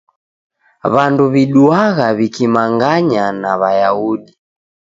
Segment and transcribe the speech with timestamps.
[0.93, 4.31] W'andu w'iduagha w'ikimanganya na W'ayahudi!